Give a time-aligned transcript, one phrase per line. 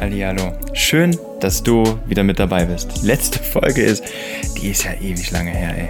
[0.00, 0.52] Hallihallo.
[0.74, 3.02] Schön, dass du wieder mit dabei bist.
[3.02, 4.04] Letzte Folge ist,
[4.56, 5.88] die ist ja ewig lange her, ey.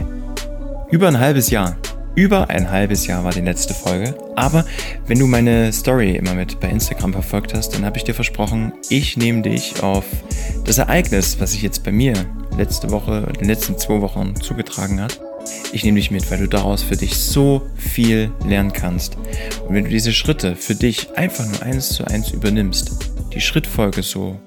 [0.90, 1.76] Über ein halbes Jahr.
[2.14, 4.14] Über ein halbes Jahr war die letzte Folge.
[4.34, 4.64] Aber
[5.06, 8.72] wenn du meine Story immer mit bei Instagram verfolgt hast, dann habe ich dir versprochen,
[8.88, 10.06] ich nehme dich auf
[10.64, 12.14] das Ereignis, was sich jetzt bei mir
[12.56, 15.20] letzte Woche, in den letzten zwei Wochen zugetragen hat.
[15.72, 19.16] Ich nehme dich mit, weil du daraus für dich so viel lernen kannst.
[19.68, 24.02] Und wenn du diese Schritte für dich einfach nur eins zu eins übernimmst, die Schrittfolge
[24.02, 24.40] so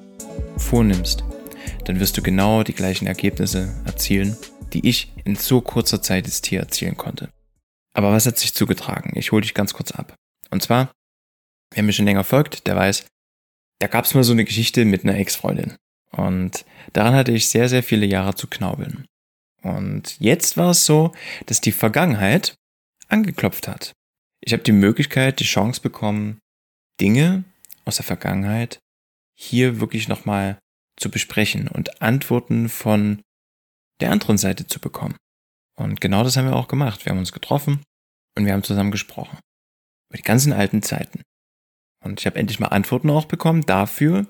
[0.58, 1.24] vornimmst,
[1.86, 4.38] dann wirst du genau die gleichen Ergebnisse erzielen,
[4.74, 7.30] die ich in so kurzer Zeit jetzt hier erzielen konnte.
[7.94, 9.12] Aber was hat sich zugetragen?
[9.16, 10.16] Ich hole dich ganz kurz ab.
[10.50, 10.92] Und zwar,
[11.74, 13.06] wer mir schon länger folgt, der weiß,
[13.80, 15.76] da gab es mal so eine Geschichte mit einer Ex-Freundin.
[16.12, 19.06] Und daran hatte ich sehr, sehr viele Jahre zu knaubeln.
[19.64, 21.12] Und jetzt war es so,
[21.46, 22.56] dass die Vergangenheit
[23.08, 23.94] angeklopft hat.
[24.42, 26.40] Ich habe die Möglichkeit, die Chance bekommen,
[27.00, 27.44] Dinge
[27.86, 28.80] aus der Vergangenheit
[29.38, 30.60] hier wirklich nochmal
[30.98, 33.22] zu besprechen und Antworten von
[34.02, 35.16] der anderen Seite zu bekommen.
[35.78, 37.06] Und genau das haben wir auch gemacht.
[37.06, 37.82] Wir haben uns getroffen
[38.38, 39.40] und wir haben zusammen gesprochen.
[40.10, 41.22] Über die ganzen alten Zeiten.
[42.04, 44.28] Und ich habe endlich mal Antworten auch bekommen dafür,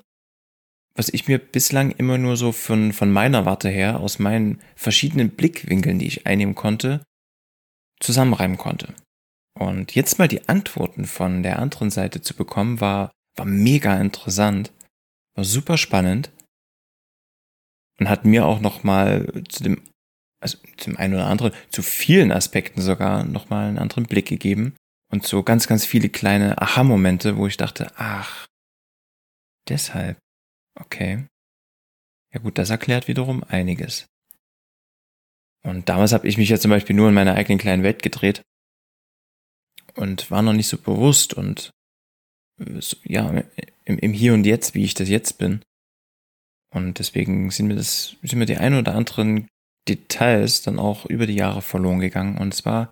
[0.94, 5.30] was ich mir bislang immer nur so von, von meiner Warte her, aus meinen verschiedenen
[5.30, 7.02] Blickwinkeln, die ich einnehmen konnte,
[8.00, 8.94] zusammenreimen konnte.
[9.58, 14.72] Und jetzt mal die Antworten von der anderen Seite zu bekommen, war, war mega interessant,
[15.34, 16.30] war super spannend
[17.98, 19.82] und hat mir auch nochmal zu dem,
[20.40, 24.74] also zum einen oder anderen, zu vielen Aspekten sogar nochmal einen anderen Blick gegeben
[25.10, 28.46] und so ganz, ganz viele kleine Aha-Momente, wo ich dachte, ach,
[29.68, 30.18] deshalb
[30.74, 31.26] Okay.
[32.32, 34.06] Ja gut, das erklärt wiederum einiges.
[35.64, 38.42] Und damals habe ich mich ja zum Beispiel nur in meiner eigenen kleinen Welt gedreht
[39.94, 41.70] und war noch nicht so bewusst und
[43.04, 43.42] ja,
[43.84, 45.62] im, im Hier und Jetzt, wie ich das jetzt bin.
[46.74, 49.48] Und deswegen sind mir das, sind mir die ein oder anderen
[49.88, 52.38] Details dann auch über die Jahre verloren gegangen.
[52.38, 52.90] Und es war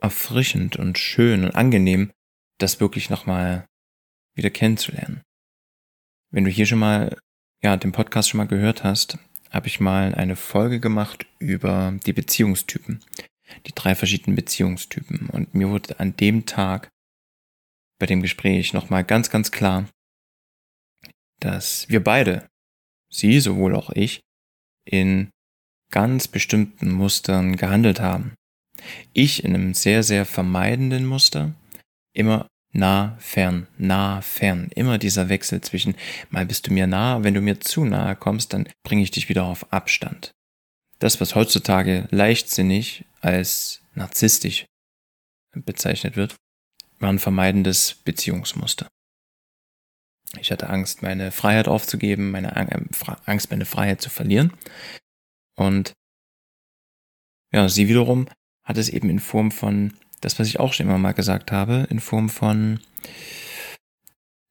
[0.00, 2.10] erfrischend und schön und angenehm,
[2.58, 3.66] das wirklich nochmal
[4.34, 5.22] wieder kennenzulernen.
[6.30, 7.16] Wenn du hier schon mal,
[7.62, 9.18] ja, den Podcast schon mal gehört hast,
[9.50, 13.00] habe ich mal eine Folge gemacht über die Beziehungstypen.
[13.66, 15.28] Die drei verschiedenen Beziehungstypen.
[15.28, 16.88] Und mir wurde an dem Tag
[18.04, 19.88] bei dem Gespräch nochmal ganz, ganz klar,
[21.40, 22.46] dass wir beide,
[23.08, 24.20] sie sowohl auch ich,
[24.84, 25.30] in
[25.90, 28.34] ganz bestimmten Mustern gehandelt haben.
[29.14, 31.54] Ich in einem sehr, sehr vermeidenden Muster,
[32.12, 34.68] immer nah, fern, nah, fern.
[34.74, 35.94] Immer dieser Wechsel zwischen,
[36.28, 39.30] mal bist du mir nah, wenn du mir zu nahe kommst, dann bringe ich dich
[39.30, 40.32] wieder auf Abstand.
[40.98, 44.66] Das, was heutzutage leichtsinnig als narzisstisch
[45.54, 46.36] bezeichnet wird,
[46.98, 48.88] war ein vermeidendes Beziehungsmuster.
[50.40, 52.80] Ich hatte Angst, meine Freiheit aufzugeben, meine äh,
[53.24, 54.52] Angst, meine Freiheit zu verlieren.
[55.56, 55.92] Und
[57.52, 58.26] ja, sie wiederum
[58.64, 61.86] hat es eben in Form von das, was ich auch schon immer mal gesagt habe,
[61.90, 62.80] in Form von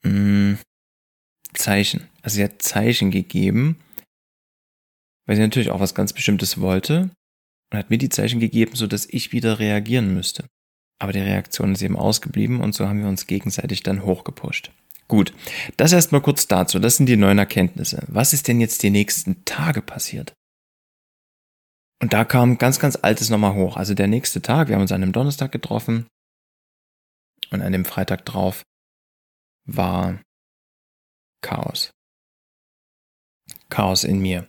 [0.03, 0.59] mh, mm,
[1.53, 2.07] Zeichen.
[2.21, 3.79] Also sie hat Zeichen gegeben,
[5.25, 7.09] weil sie natürlich auch was ganz Bestimmtes wollte
[7.71, 10.47] und hat mir die Zeichen gegeben, so dass ich wieder reagieren müsste.
[11.03, 14.71] Aber die Reaktion ist eben ausgeblieben und so haben wir uns gegenseitig dann hochgepusht.
[15.09, 15.33] Gut,
[15.75, 16.79] das erstmal kurz dazu.
[16.79, 18.05] Das sind die neuen Erkenntnisse.
[18.07, 20.31] Was ist denn jetzt die nächsten Tage passiert?
[22.01, 23.75] Und da kam ganz, ganz Altes nochmal hoch.
[23.75, 26.07] Also der nächste Tag, wir haben uns an einem Donnerstag getroffen
[27.51, 28.63] und an dem Freitag drauf
[29.65, 30.21] war
[31.41, 31.91] Chaos.
[33.69, 34.47] Chaos in mir.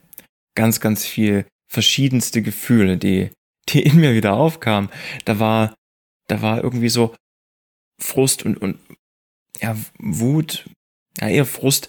[0.55, 3.33] Ganz, ganz viel verschiedenste Gefühle, die,
[3.71, 4.89] die in mir wieder aufkamen.
[5.25, 5.75] Da war,
[6.29, 7.15] da war irgendwie so
[8.01, 8.79] Frust und, und
[9.61, 10.69] ja, Wut,
[11.21, 11.89] ja, eher Frust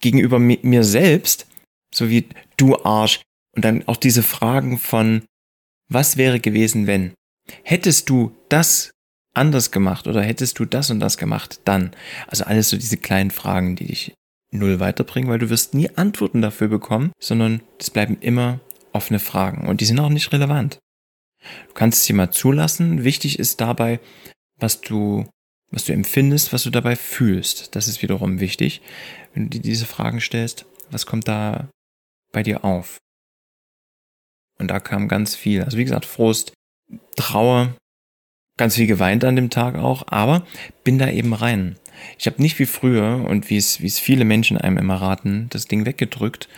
[0.00, 1.46] gegenüber mir selbst,
[1.94, 3.20] so wie du Arsch,
[3.54, 5.22] und dann auch diese Fragen von,
[5.88, 7.14] was wäre gewesen, wenn?
[7.62, 8.90] Hättest du das
[9.34, 11.92] anders gemacht oder hättest du das und das gemacht, dann?
[12.26, 14.14] Also alles so diese kleinen Fragen, die dich
[14.50, 18.60] null weiterbringen, weil du wirst nie Antworten dafür bekommen, sondern es bleiben immer
[18.92, 20.78] offene Fragen und die sind auch nicht relevant.
[21.68, 23.04] Du kannst sie mal zulassen.
[23.04, 24.00] Wichtig ist dabei,
[24.58, 25.26] was du,
[25.70, 27.74] was du empfindest, was du dabei fühlst.
[27.74, 28.82] Das ist wiederum wichtig.
[29.34, 31.68] Wenn du dir diese Fragen stellst, was kommt da
[32.32, 32.98] bei dir auf?
[34.58, 35.62] Und da kam ganz viel.
[35.62, 36.52] Also wie gesagt, Frust,
[37.16, 37.76] Trauer,
[38.56, 40.46] ganz viel geweint an dem Tag auch, aber
[40.82, 41.76] bin da eben rein.
[42.18, 45.66] Ich habe nicht wie früher und es, wie es viele Menschen einem immer raten, das
[45.66, 46.48] Ding weggedrückt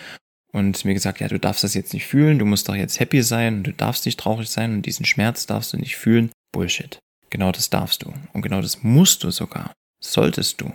[0.53, 3.23] und mir gesagt, ja, du darfst das jetzt nicht fühlen, du musst doch jetzt happy
[3.23, 6.31] sein du darfst nicht traurig sein und diesen Schmerz darfst du nicht fühlen.
[6.53, 6.99] Bullshit.
[7.31, 8.15] Genau das darfst du.
[8.33, 9.75] Und genau das musst du sogar.
[10.03, 10.67] Solltest du.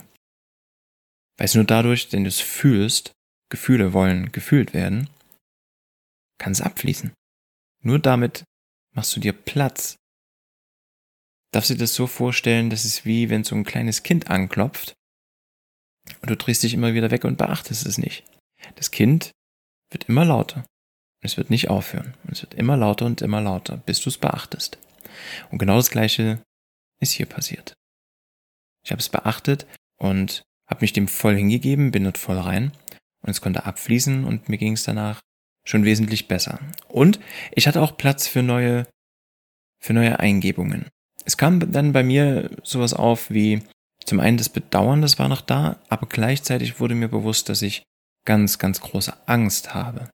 [1.36, 3.12] Weil es nur dadurch, wenn du es fühlst,
[3.50, 5.10] Gefühle wollen gefühlt werden,
[6.38, 7.12] kann es abfließen.
[7.82, 8.44] Nur damit
[8.94, 9.96] machst du dir Platz.
[11.52, 14.94] Darfst du dir das so vorstellen, dass es wie wenn so ein kleines Kind anklopft
[16.20, 18.24] und du drehst dich immer wieder weg und beachtest es nicht.
[18.76, 19.32] Das Kind
[19.94, 20.58] wird immer lauter.
[20.58, 22.14] Und es wird nicht aufhören.
[22.24, 24.78] Und es wird immer lauter und immer lauter, bis du es beachtest.
[25.50, 26.42] Und genau das gleiche
[27.00, 27.74] ist hier passiert.
[28.84, 29.66] Ich habe es beachtet
[29.98, 32.72] und habe mich dem voll hingegeben, bin dort voll rein
[33.22, 35.20] und es konnte abfließen und mir ging es danach
[35.64, 36.58] schon wesentlich besser.
[36.88, 37.20] Und
[37.52, 38.86] ich hatte auch Platz für neue,
[39.80, 40.88] für neue Eingebungen.
[41.24, 43.62] Es kam dann bei mir sowas auf wie
[44.04, 47.82] zum einen das Bedauern, das war noch da, aber gleichzeitig wurde mir bewusst, dass ich
[48.24, 50.08] ganz, ganz große Angst habe.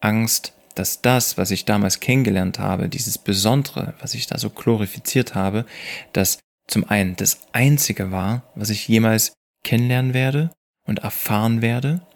[0.00, 5.34] Angst, dass das, was ich damals kennengelernt habe, dieses Besondere, was ich da so glorifiziert
[5.34, 5.66] habe,
[6.12, 9.32] dass zum einen das Einzige war, was ich jemals
[9.64, 10.52] kennenlernen werde
[10.86, 12.06] und erfahren werde,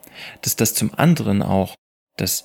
[0.42, 1.74] dass das zum anderen auch
[2.16, 2.44] das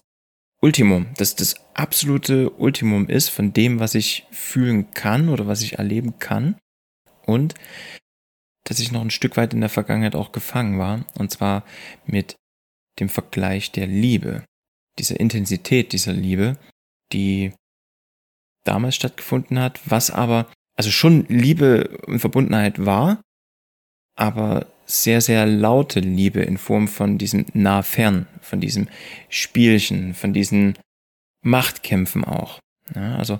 [0.61, 5.77] Ultimum, dass das absolute Ultimum ist von dem, was ich fühlen kann oder was ich
[5.77, 6.57] erleben kann
[7.25, 7.53] und
[8.63, 11.63] dass ich noch ein Stück weit in der Vergangenheit auch gefangen war und zwar
[12.05, 12.35] mit
[12.99, 14.43] dem Vergleich der Liebe,
[14.97, 16.57] dieser Intensität dieser Liebe,
[17.13, 17.53] die
[18.63, 23.21] damals stattgefunden hat, was aber also schon Liebe und Verbundenheit war,
[24.15, 28.87] aber sehr, sehr laute Liebe in Form von diesem nah-fern, von diesem
[29.29, 30.77] Spielchen, von diesen
[31.41, 32.59] Machtkämpfen auch.
[32.95, 33.39] Ja, also,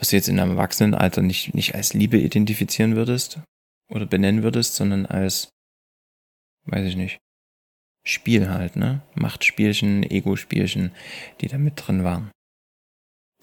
[0.00, 3.38] was du jetzt in einem Erwachsenenalter nicht, nicht als Liebe identifizieren würdest
[3.88, 5.50] oder benennen würdest, sondern als,
[6.64, 7.18] weiß ich nicht,
[8.04, 9.02] Spiel halt, ne?
[9.14, 10.90] Machtspielchen, Ego-Spielchen,
[11.40, 12.30] die da mit drin waren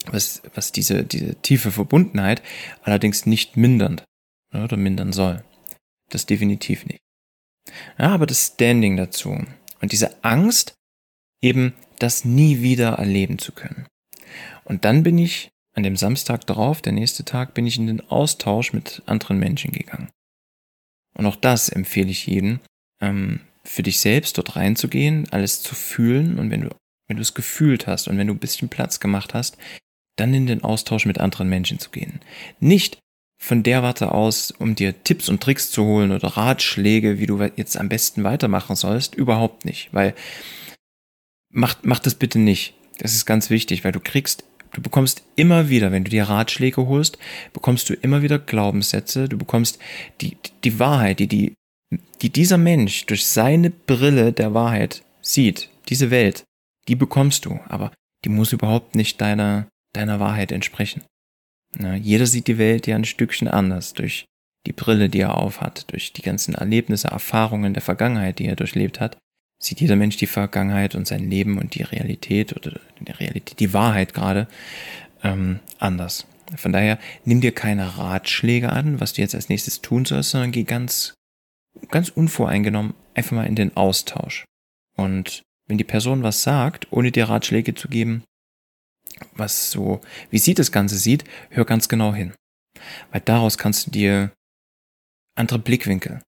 [0.06, 2.42] was, was diese, diese tiefe Verbundenheit
[2.84, 4.04] allerdings nicht mindernd
[4.54, 5.44] oder mindern soll.
[6.10, 7.00] Das definitiv nicht.
[7.98, 9.46] Ja, aber das Standing dazu
[9.82, 10.74] und diese Angst,
[11.42, 13.88] eben das nie wieder erleben zu können.
[14.64, 18.02] Und dann bin ich an dem Samstag darauf, der nächste Tag, bin ich in den
[18.10, 20.10] Austausch mit anderen Menschen gegangen.
[21.14, 22.60] Und auch das empfehle ich jedem,
[23.00, 26.70] ähm, für dich selbst dort reinzugehen, alles zu fühlen und wenn du,
[27.08, 29.58] wenn du es gefühlt hast und wenn du ein bisschen Platz gemacht hast,
[30.16, 32.22] dann in den Austausch mit anderen Menschen zu gehen.
[32.60, 32.98] Nicht
[33.40, 37.40] von der Warte aus, um dir Tipps und Tricks zu holen oder Ratschläge, wie du
[37.56, 40.16] jetzt am besten weitermachen sollst, überhaupt nicht, weil
[41.52, 42.74] mach, mach das bitte nicht.
[42.98, 44.44] Das ist ganz wichtig, weil du kriegst,
[44.78, 47.18] du bekommst immer wieder, wenn du dir Ratschläge holst,
[47.52, 49.80] bekommst du immer wieder Glaubenssätze, du bekommst
[50.22, 51.56] die, die Wahrheit, die, die,
[52.22, 56.44] die dieser Mensch durch seine Brille der Wahrheit sieht, diese Welt,
[56.88, 57.92] die bekommst du, aber
[58.24, 61.02] die muss überhaupt nicht deiner, deiner Wahrheit entsprechen.
[61.76, 64.26] Na, jeder sieht die Welt ja ein Stückchen anders durch
[64.68, 69.00] die Brille, die er aufhat, durch die ganzen Erlebnisse, Erfahrungen der Vergangenheit, die er durchlebt
[69.00, 69.18] hat,
[69.60, 73.74] sieht jeder Mensch die Vergangenheit und sein Leben und die Realität oder die Realität, die
[73.74, 74.48] Wahrheit gerade
[75.24, 76.28] ähm, anders.
[76.56, 80.52] Von daher nimm dir keine Ratschläge an, was du jetzt als nächstes tun sollst, sondern
[80.52, 81.14] geh ganz,
[81.90, 84.46] ganz unvoreingenommen einfach mal in den Austausch.
[84.96, 88.24] Und wenn die Person was sagt, ohne dir Ratschläge zu geben,
[89.34, 92.34] was so, wie sie das Ganze sieht, hör ganz genau hin.
[93.12, 94.32] Weil daraus kannst du dir
[95.36, 96.22] andere Blickwinkel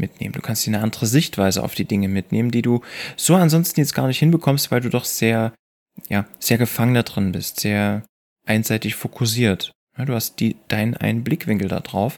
[0.00, 0.32] mitnehmen.
[0.32, 2.80] Du kannst dir eine andere Sichtweise auf die Dinge mitnehmen, die du
[3.16, 5.52] so ansonsten jetzt gar nicht hinbekommst, weil du doch sehr,
[6.08, 8.02] ja, sehr gefangen da drin bist, sehr
[8.46, 9.72] einseitig fokussiert.
[9.96, 12.16] Ja, du hast die, deinen einen Blickwinkel da drauf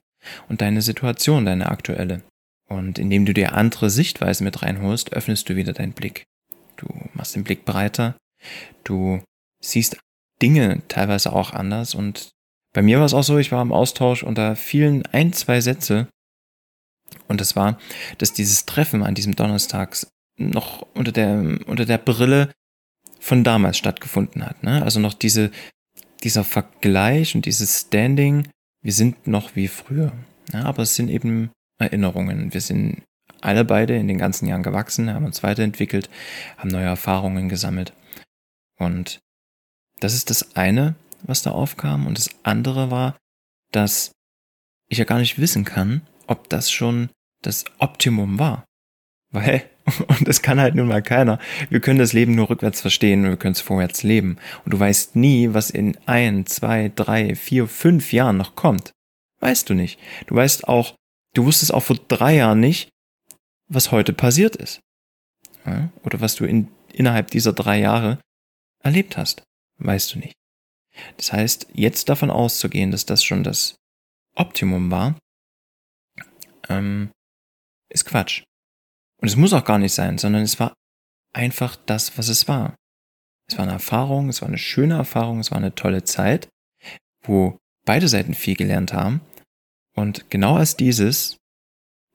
[0.49, 2.23] und deine Situation, deine aktuelle.
[2.69, 6.25] Und indem du dir andere Sichtweisen mit reinholst, öffnest du wieder deinen Blick.
[6.77, 8.17] Du machst den Blick breiter,
[8.85, 9.21] du
[9.61, 9.99] siehst
[10.41, 11.95] Dinge teilweise auch anders.
[11.95, 12.31] Und
[12.73, 15.61] bei mir war es auch so, ich war im Austausch und da fielen ein, zwei
[15.61, 16.09] Sätze.
[17.28, 17.78] Und das war,
[18.19, 19.97] dass dieses Treffen an diesem Donnerstag
[20.37, 22.52] noch unter der, unter der Brille
[23.21, 24.62] von damals stattgefunden hat.
[24.62, 24.83] Ne?
[24.83, 25.50] Also noch diese,
[26.23, 28.49] dieser Vergleich und dieses Standing,
[28.83, 30.12] wir sind noch wie früher.
[30.52, 32.52] Ja, aber es sind eben Erinnerungen.
[32.52, 33.02] Wir sind
[33.40, 36.11] alle beide in den ganzen Jahren gewachsen, haben uns weiterentwickelt,
[36.57, 37.92] haben neue Erfahrungen gesammelt.
[38.78, 39.21] Und
[40.00, 42.07] das ist das eine, was da aufkam.
[42.07, 43.16] Und das andere war,
[43.71, 44.12] dass
[44.88, 47.11] ich ja gar nicht wissen kann, ob das schon
[47.43, 48.64] das Optimum war.
[49.31, 49.69] Weil,
[50.09, 51.38] und das kann halt nun mal keiner,
[51.71, 54.38] wir können das Leben nur rückwärts verstehen und wir können es vorwärts leben.
[54.64, 58.93] Und du weißt nie, was in ein, zwei, drei, vier, fünf Jahren noch kommt.
[59.41, 59.99] Weißt du nicht.
[60.26, 60.95] Du weißt auch,
[61.35, 62.88] du wusstest auch vor drei Jahren nicht,
[63.69, 64.81] was heute passiert ist.
[66.05, 68.19] Oder was du in, innerhalb dieser drei Jahre
[68.83, 69.43] erlebt hast
[69.85, 70.35] weißt du nicht.
[71.17, 73.76] Das heißt, jetzt davon auszugehen, dass das schon das
[74.37, 75.17] Optimum war,
[76.69, 77.11] ähm,
[77.88, 78.42] ist Quatsch.
[79.21, 80.75] Und es muss auch gar nicht sein, sondern es war
[81.33, 82.75] einfach das, was es war.
[83.49, 86.49] Es war eine Erfahrung, es war eine schöne Erfahrung, es war eine tolle Zeit,
[87.23, 89.21] wo beide Seiten viel gelernt haben.
[89.95, 91.37] Und genau als dieses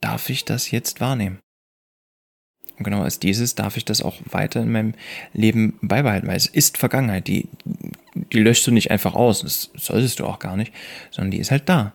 [0.02, 1.40] darf ich das jetzt wahrnehmen.
[2.78, 4.94] Und genau als dieses darf ich das auch weiter in meinem
[5.34, 7.50] Leben beibehalten, weil es ist Vergangenheit, die,
[8.14, 10.74] die löschst du nicht einfach aus, das solltest du auch gar nicht,
[11.10, 11.94] sondern die ist halt da.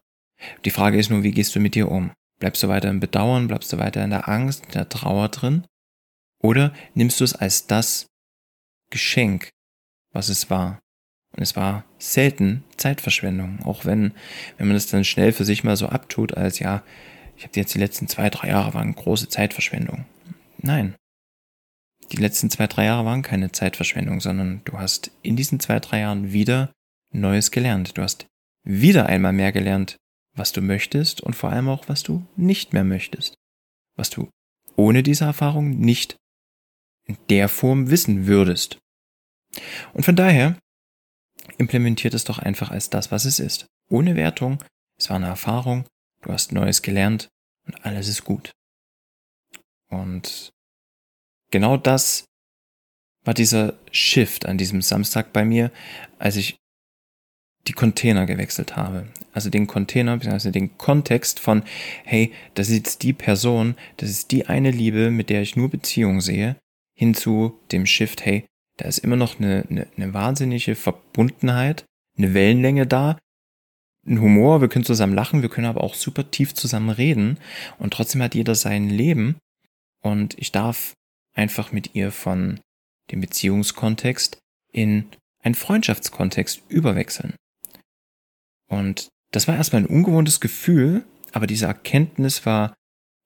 [0.65, 2.11] Die Frage ist nur, wie gehst du mit dir um?
[2.43, 5.65] Bleibst du weiter im Bedauern, bleibst du weiter in der Angst, in der Trauer drin?
[6.43, 8.07] Oder nimmst du es als das
[8.91, 9.51] Geschenk,
[10.11, 10.81] was es war?
[11.37, 14.13] Und es war selten Zeitverschwendung, auch wenn,
[14.59, 16.83] wenn man das dann schnell für sich mal so abtut, als ja,
[17.37, 20.05] ich habe jetzt die letzten zwei, drei Jahre waren große Zeitverschwendung.
[20.59, 20.97] Nein.
[22.11, 26.01] Die letzten zwei, drei Jahre waren keine Zeitverschwendung, sondern du hast in diesen zwei, drei
[26.01, 26.73] Jahren wieder
[27.13, 27.97] Neues gelernt.
[27.97, 28.27] Du hast
[28.65, 29.97] wieder einmal mehr gelernt,
[30.35, 33.35] was du möchtest und vor allem auch, was du nicht mehr möchtest.
[33.97, 34.31] Was du
[34.77, 36.17] ohne diese Erfahrung nicht
[37.05, 38.79] in der Form wissen würdest.
[39.93, 40.57] Und von daher
[41.59, 43.67] implementiert es doch einfach als das, was es ist.
[43.91, 44.63] Ohne Wertung,
[44.97, 45.85] es war eine Erfahrung,
[46.23, 47.29] du hast Neues gelernt
[47.67, 48.53] und alles ist gut.
[49.89, 50.51] Und
[51.51, 52.25] genau das
[53.25, 55.71] war dieser Shift an diesem Samstag bei mir,
[56.19, 56.57] als ich
[57.69, 59.09] die Container gewechselt habe.
[59.33, 61.63] Also den Container, beziehungsweise den Kontext von,
[62.05, 65.71] hey, das ist jetzt die Person, das ist die eine Liebe, mit der ich nur
[65.71, 66.57] Beziehung sehe,
[66.95, 68.45] hin zu dem Shift, hey,
[68.77, 71.85] da ist immer noch eine, eine, eine wahnsinnige Verbundenheit,
[72.17, 73.19] eine Wellenlänge da,
[74.07, 77.39] ein Humor, wir können zusammen lachen, wir können aber auch super tief zusammen reden
[77.79, 79.37] und trotzdem hat jeder sein Leben
[80.03, 80.95] und ich darf
[81.35, 82.61] einfach mit ihr von
[83.11, 84.39] dem Beziehungskontext
[84.73, 85.07] in
[85.43, 87.35] einen Freundschaftskontext überwechseln.
[88.73, 92.73] Und das war erstmal ein ungewohntes Gefühl, aber diese Erkenntnis war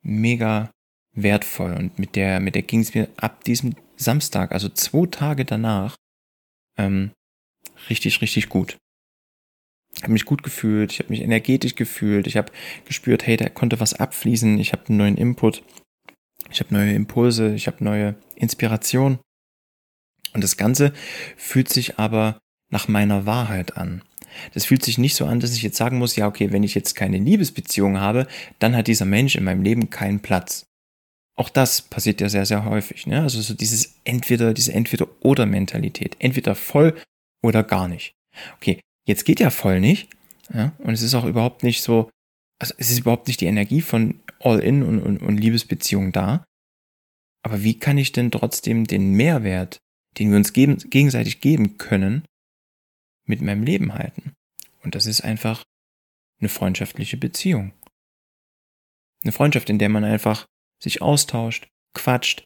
[0.03, 0.73] mega
[1.13, 5.45] wertvoll und mit der, mit der ging es mir ab diesem Samstag, also zwei Tage
[5.45, 5.95] danach,
[6.77, 7.13] ähm,
[7.89, 8.77] richtig, richtig gut.
[9.95, 12.53] Ich habe mich gut gefühlt, ich habe mich energetisch gefühlt, ich habe
[12.85, 15.63] gespürt, hey, da konnte was abfließen, ich habe einen neuen Input,
[16.51, 19.21] ich habe neue Impulse, ich habe neue Inspiration.
[20.35, 20.93] Und das Ganze
[21.37, 24.03] fühlt sich aber nach meiner Wahrheit an.
[24.55, 26.75] Das fühlt sich nicht so an, dass ich jetzt sagen muss, ja, okay, wenn ich
[26.75, 28.27] jetzt keine Liebesbeziehung habe,
[28.59, 30.67] dann hat dieser Mensch in meinem Leben keinen Platz.
[31.37, 33.07] Auch das passiert ja sehr, sehr häufig.
[33.07, 33.21] Ne?
[33.23, 36.17] Also so dieses entweder, diese Entweder-Oder-Mentalität.
[36.19, 36.95] Entweder voll
[37.43, 38.15] oder gar nicht.
[38.57, 40.09] Okay, jetzt geht ja voll nicht.
[40.53, 40.73] Ja?
[40.79, 42.11] Und es ist auch überhaupt nicht so,
[42.59, 46.45] also es ist überhaupt nicht die Energie von All-In und, und, und Liebesbeziehung da.
[47.43, 49.79] Aber wie kann ich denn trotzdem den Mehrwert,
[50.19, 52.25] den wir uns geben, gegenseitig geben können,
[53.27, 54.35] mit meinem Leben halten?
[54.83, 55.65] Und das ist einfach
[56.41, 57.73] eine freundschaftliche Beziehung.
[59.23, 60.47] Eine Freundschaft, in der man einfach
[60.83, 62.45] sich austauscht, quatscht,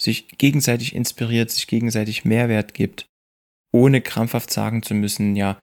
[0.00, 3.06] sich gegenseitig inspiriert, sich gegenseitig Mehrwert gibt,
[3.72, 5.58] ohne krampfhaft sagen zu müssen, ja,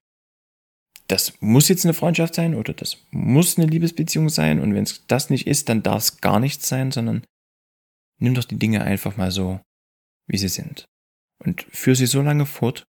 [1.08, 5.06] das muss jetzt eine Freundschaft sein oder das muss eine Liebesbeziehung sein und wenn es
[5.08, 7.26] das nicht ist, dann darf es gar nichts sein, sondern
[8.20, 9.62] nimm doch die Dinge einfach mal so,
[10.28, 10.86] wie sie sind
[11.40, 12.86] und führ sie so lange fort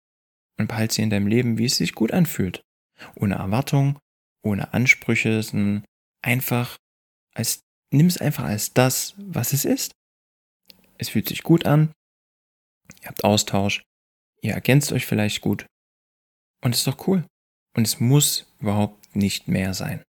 [0.59, 2.63] und behalte sie in deinem Leben, wie es sich gut anfühlt.
[3.15, 3.99] Ohne Erwartung,
[4.43, 5.43] ohne Ansprüche,
[6.23, 6.77] einfach
[7.35, 7.61] als
[7.93, 9.93] nimm es einfach als das, was es ist.
[10.99, 11.93] Es fühlt sich gut an,
[13.03, 13.83] ihr habt Austausch,
[14.41, 15.67] ihr ergänzt euch vielleicht gut
[16.63, 17.27] und es ist doch cool.
[17.77, 20.03] Und es muss überhaupt nicht mehr sein.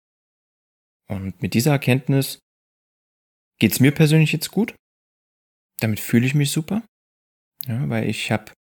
[1.08, 2.38] Und mit dieser Erkenntnis
[3.58, 4.74] geht es mir persönlich jetzt gut.
[5.80, 6.82] Damit fühle ich mich super,
[7.66, 8.52] ja, weil ich habe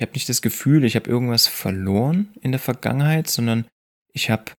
[0.00, 3.66] ich habe nicht das Gefühl, ich habe irgendwas verloren in der Vergangenheit, sondern
[4.14, 4.52] ich habe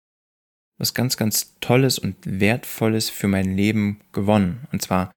[0.77, 4.67] was ganz, ganz Tolles und Wertvolles für mein Leben gewonnen.
[4.71, 5.11] Und zwar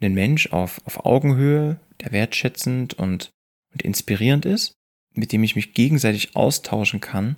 [0.00, 3.28] einen Mensch auf, auf Augenhöhe, der wertschätzend und,
[3.74, 4.72] und inspirierend ist,
[5.12, 7.36] mit dem ich mich gegenseitig austauschen kann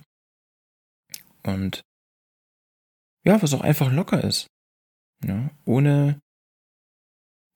[1.43, 1.81] und
[3.25, 4.47] ja, was auch einfach locker ist.
[5.25, 6.21] Ja, ohne,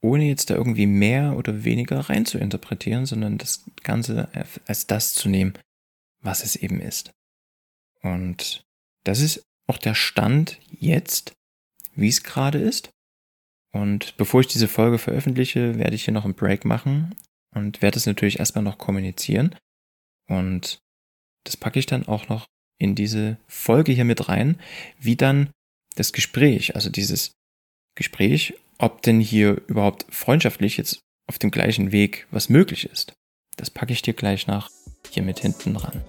[0.02, 4.30] ohne jetzt da irgendwie mehr oder weniger rein zu interpretieren, sondern das Ganze
[4.66, 5.54] als das zu nehmen,
[6.22, 7.12] was es eben ist.
[8.02, 8.64] Und
[9.04, 11.34] das ist auch der Stand jetzt,
[11.96, 12.90] wie es gerade ist.
[13.72, 17.16] Und bevor ich diese Folge veröffentliche, werde ich hier noch einen Break machen
[17.54, 19.56] und werde es natürlich erstmal noch kommunizieren.
[20.28, 20.80] Und
[21.44, 24.60] das packe ich dann auch noch in diese Folge hier mit rein,
[24.98, 25.52] wie dann
[25.96, 27.34] das Gespräch, also dieses
[28.00, 33.12] Gespräch, ob denn hier überhaupt freundschaftlich jetzt auf dem gleichen Weg was möglich ist.
[33.58, 34.70] Das packe ich dir gleich nach
[35.12, 36.02] hier mit hinten ran.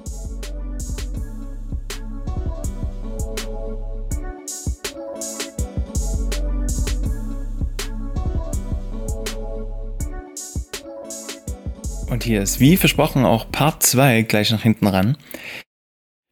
[12.09, 15.17] Und hier ist, wie versprochen, auch Part 2 gleich nach hinten ran.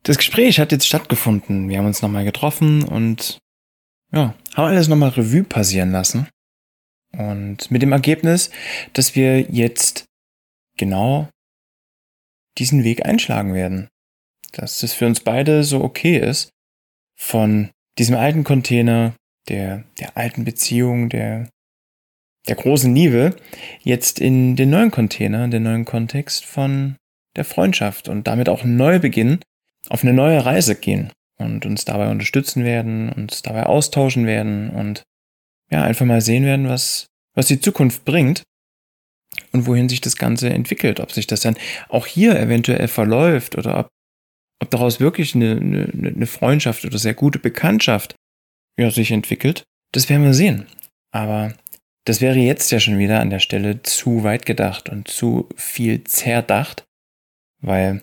[0.05, 1.69] Das Gespräch hat jetzt stattgefunden.
[1.69, 3.39] Wir haben uns nochmal getroffen und
[4.13, 6.29] ja, haben alles nochmal Revue passieren lassen.
[7.17, 8.51] Und mit dem Ergebnis,
[8.93, 10.05] dass wir jetzt
[10.77, 11.29] genau
[12.59, 13.89] diesen Weg einschlagen werden.
[14.53, 16.51] Dass es für uns beide so okay ist,
[17.17, 19.15] von diesem alten Container,
[19.49, 21.49] der, der alten Beziehung, der,
[22.49, 23.37] der großen Liebe,
[23.83, 26.97] jetzt in den neuen Container, in den neuen Kontext von
[27.37, 29.41] der Freundschaft und damit auch neu beginnen,
[29.89, 35.03] auf eine neue Reise gehen und uns dabei unterstützen werden, uns dabei austauschen werden und
[35.71, 38.43] ja, einfach mal sehen werden, was, was die Zukunft bringt
[39.53, 41.57] und wohin sich das Ganze entwickelt, ob sich das dann
[41.89, 43.89] auch hier eventuell verläuft oder ob,
[44.61, 48.15] ob daraus wirklich eine, eine, eine Freundschaft oder sehr gute Bekanntschaft
[48.79, 50.67] ja, sich entwickelt, das werden wir sehen.
[51.11, 51.55] Aber
[52.05, 56.05] das wäre jetzt ja schon wieder an der Stelle zu weit gedacht und zu viel
[56.05, 56.85] zerdacht,
[57.61, 58.03] weil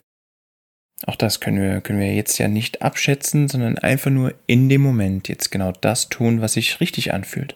[1.06, 4.82] auch das können wir, können wir jetzt ja nicht abschätzen, sondern einfach nur in dem
[4.82, 7.56] Moment jetzt genau das tun, was sich richtig anfühlt.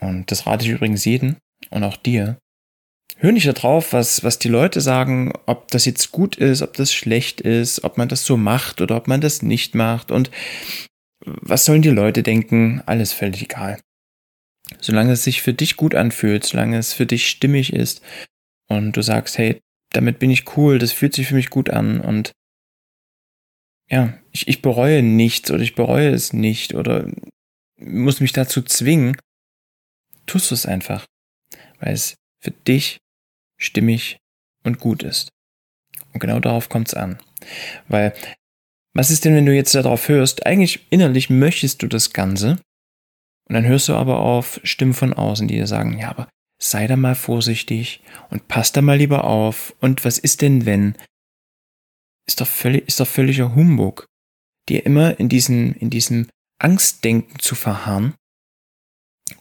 [0.00, 1.36] Und das rate ich übrigens jeden
[1.70, 2.38] und auch dir.
[3.16, 6.92] Hör nicht darauf, was, was die Leute sagen, ob das jetzt gut ist, ob das
[6.92, 10.30] schlecht ist, ob man das so macht oder ob man das nicht macht und
[11.24, 13.78] was sollen die Leute denken, alles völlig egal.
[14.80, 18.02] Solange es sich für dich gut anfühlt, solange es für dich stimmig ist
[18.68, 19.60] und du sagst, hey,
[19.92, 22.32] damit bin ich cool, das fühlt sich für mich gut an und
[23.90, 27.10] ja, ich, ich bereue nichts oder ich bereue es nicht oder
[27.76, 29.16] muss mich dazu zwingen,
[30.26, 31.06] tust du es einfach,
[31.80, 32.98] weil es für dich
[33.58, 34.18] stimmig
[34.62, 35.30] und gut ist.
[36.12, 37.18] Und genau darauf kommt es an.
[37.88, 38.14] Weil,
[38.94, 42.60] was ist denn, wenn du jetzt darauf hörst, eigentlich innerlich möchtest du das Ganze,
[43.48, 46.28] und dann hörst du aber auf Stimmen von außen, die dir sagen, ja, aber
[46.62, 49.74] sei da mal vorsichtig und pass da mal lieber auf.
[49.80, 50.94] Und was ist denn, wenn?
[52.26, 54.06] Ist doch völlig, ist doch völliger Humbug,
[54.68, 58.14] dir immer in diesen, in diesem Angstdenken zu verharren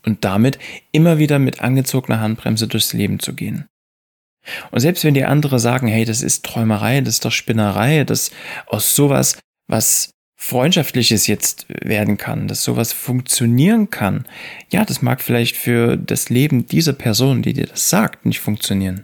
[0.05, 0.57] und damit
[0.91, 3.67] immer wieder mit angezogener Handbremse durchs Leben zu gehen.
[4.71, 8.31] Und selbst wenn die andere sagen, hey, das ist Träumerei, das ist doch Spinnerei, dass
[8.65, 14.25] aus sowas was Freundschaftliches jetzt werden kann, dass sowas funktionieren kann.
[14.69, 19.03] Ja, das mag vielleicht für das Leben dieser Person, die dir das sagt, nicht funktionieren.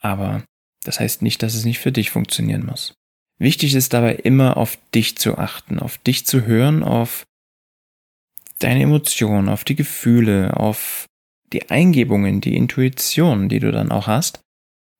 [0.00, 0.42] Aber
[0.82, 2.94] das heißt nicht, dass es nicht für dich funktionieren muss.
[3.38, 7.26] Wichtig ist dabei immer auf dich zu achten, auf dich zu hören, auf
[8.58, 11.04] deine Emotionen, auf die Gefühle, auf
[11.52, 14.40] die Eingebungen, die Intuition, die du dann auch hast.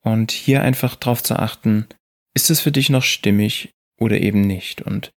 [0.03, 1.87] Und hier einfach drauf zu achten,
[2.35, 4.83] ist es für dich noch stimmig oder eben nicht?
[4.83, 5.11] Und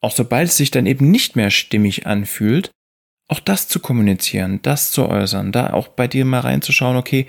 [0.00, 2.70] auch sobald es sich dann eben nicht mehr stimmig anfühlt,
[3.28, 7.26] auch das zu kommunizieren, das zu äußern, da auch bei dir mal reinzuschauen, okay,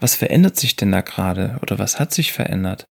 [0.00, 2.86] was verändert sich denn da gerade oder was hat sich verändert?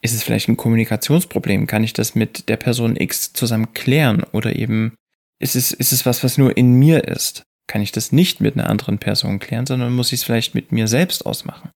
[0.00, 1.66] Ist es vielleicht ein Kommunikationsproblem?
[1.66, 4.96] Kann ich das mit der Person X zusammen klären oder eben
[5.38, 7.44] ist es, ist es was, was nur in mir ist?
[7.68, 10.72] Kann ich das nicht mit einer anderen Person klären, sondern muss ich es vielleicht mit
[10.72, 11.70] mir selbst ausmachen?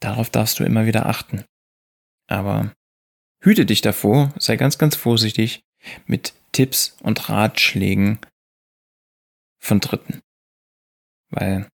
[0.00, 1.44] Darauf darfst du immer wieder achten.
[2.28, 2.72] Aber
[3.46, 5.60] Hüte dich davor, sei ganz, ganz vorsichtig
[6.06, 8.18] mit Tipps und Ratschlägen
[9.62, 10.20] von Dritten.
[11.30, 11.68] Weil,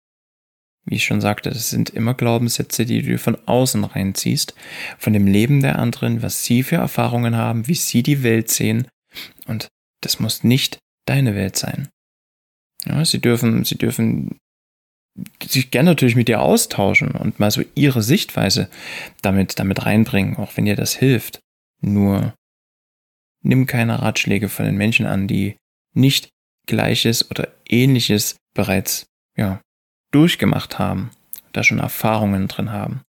[0.85, 4.55] wie ich schon sagte, das sind immer Glaubenssätze, die du von außen reinziehst,
[4.99, 8.87] von dem Leben der anderen, was sie für Erfahrungen haben, wie sie die Welt sehen.
[9.47, 9.69] Und
[10.03, 11.89] das muss nicht deine Welt sein.
[12.85, 14.37] Ja, sie dürfen, sie dürfen
[15.43, 18.69] sich gerne natürlich mit dir austauschen und mal so ihre Sichtweise
[19.23, 21.42] damit, damit reinbringen, auch wenn dir das hilft.
[21.83, 22.35] Nur
[23.43, 25.57] nimm keine Ratschläge von den Menschen an, die
[25.95, 26.31] nicht
[26.67, 29.61] Gleiches oder Ähnliches bereits ja,
[30.13, 31.11] durchgemacht haben,
[31.53, 33.03] da schon Erfahrungen drin haben.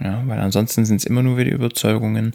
[0.00, 2.34] Ja, weil ansonsten sind es immer nur wieder Überzeugungen,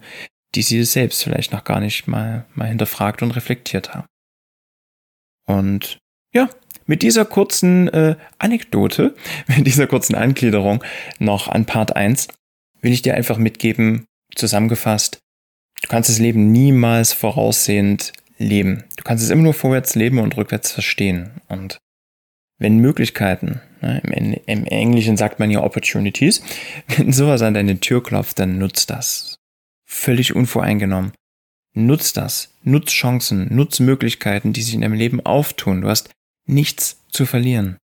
[0.54, 4.06] die sie selbst vielleicht noch gar nicht mal, mal hinterfragt und reflektiert haben.
[5.46, 5.98] Und
[6.34, 6.50] ja,
[6.86, 9.16] mit dieser kurzen äh, Anekdote,
[9.48, 10.84] mit dieser kurzen Angliederung
[11.20, 12.28] noch an Part 1,
[12.82, 15.20] will ich dir einfach mitgeben, zusammengefasst,
[15.84, 18.86] Du kannst das Leben niemals voraussehend leben.
[18.96, 21.42] Du kannst es immer nur vorwärts leben und rückwärts verstehen.
[21.50, 21.78] Und
[22.58, 26.42] wenn Möglichkeiten, ne, im, im, Englischen sagt man ja Opportunities,
[26.88, 29.36] wenn sowas an deine Tür klopft, dann nutzt das.
[29.86, 31.12] Völlig unvoreingenommen.
[31.76, 32.54] Nutz das.
[32.64, 35.82] Nutz Chancen, nutz Möglichkeiten, die sich in deinem Leben auftun.
[35.82, 36.10] Du hast
[36.48, 37.78] nichts zu verlieren.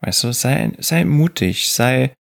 [0.00, 2.14] Weißt du, sei, sei mutig, sei,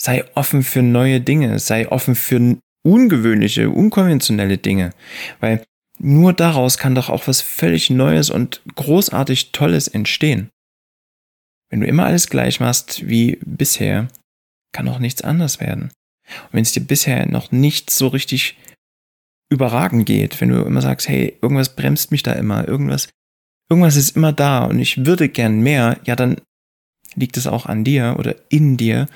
[0.00, 4.90] sei offen für neue Dinge, sei offen für ungewöhnliche, unkonventionelle Dinge.
[5.40, 5.64] Weil
[5.98, 10.50] nur daraus kann doch auch was völlig Neues und großartig Tolles entstehen.
[11.70, 14.08] Wenn du immer alles gleich machst wie bisher,
[14.72, 15.90] kann auch nichts anders werden.
[16.44, 18.56] Und wenn es dir bisher noch nicht so richtig
[19.50, 23.08] überragend geht, wenn du immer sagst, hey, irgendwas bremst mich da immer, irgendwas,
[23.70, 26.40] irgendwas ist immer da und ich würde gern mehr, ja, dann
[27.14, 29.06] liegt es auch an dir oder in dir,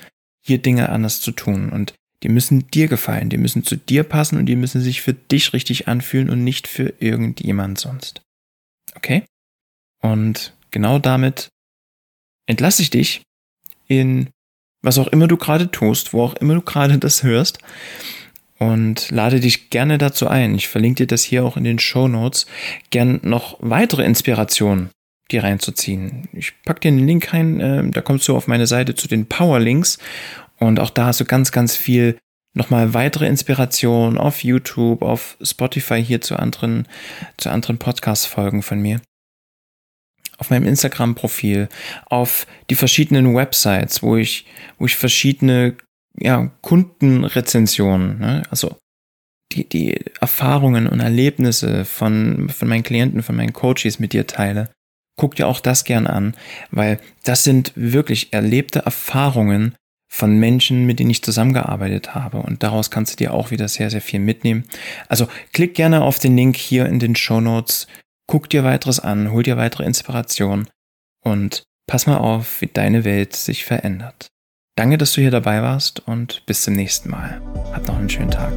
[0.45, 1.69] hier Dinge anders zu tun.
[1.69, 5.13] Und die müssen dir gefallen, die müssen zu dir passen und die müssen sich für
[5.13, 8.21] dich richtig anfühlen und nicht für irgendjemand sonst.
[8.95, 9.23] Okay?
[10.01, 11.49] Und genau damit
[12.45, 13.21] entlasse ich dich
[13.87, 14.29] in
[14.81, 17.59] was auch immer du gerade tust, wo auch immer du gerade das hörst
[18.59, 20.55] und lade dich gerne dazu ein.
[20.55, 22.45] Ich verlinke dir das hier auch in den Show Notes,
[22.89, 24.89] gern noch weitere Inspirationen
[25.31, 26.27] dir reinzuziehen.
[26.33, 29.27] Ich packe dir einen Link rein, äh, da kommst du auf meine Seite zu den
[29.27, 29.99] Powerlinks
[30.59, 32.17] und auch da hast du ganz, ganz viel
[32.53, 36.87] nochmal weitere Inspiration auf YouTube, auf Spotify hier zu anderen,
[37.37, 39.01] zu anderen Podcast-Folgen von mir.
[40.37, 41.67] Auf meinem Instagram-Profil,
[42.05, 44.45] auf die verschiedenen Websites, wo ich,
[44.77, 45.75] wo ich verschiedene
[46.17, 48.43] ja, Kundenrezensionen, ne?
[48.49, 48.77] also
[49.51, 54.69] die, die Erfahrungen und Erlebnisse von, von meinen Klienten, von meinen Coaches mit dir teile.
[55.17, 56.35] Guck dir auch das gern an,
[56.71, 59.75] weil das sind wirklich erlebte Erfahrungen,
[60.09, 62.39] von Menschen, mit denen ich zusammengearbeitet habe.
[62.39, 64.65] Und daraus kannst du dir auch wieder sehr, sehr viel mitnehmen.
[65.07, 67.87] Also klick gerne auf den Link hier in den Show Notes,
[68.27, 70.67] guck dir weiteres an, hol dir weitere Inspiration
[71.23, 74.27] und pass mal auf, wie deine Welt sich verändert.
[74.75, 77.41] Danke, dass du hier dabei warst und bis zum nächsten Mal.
[77.73, 78.53] Hab noch einen schönen Tag.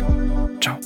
[0.60, 0.78] Ciao.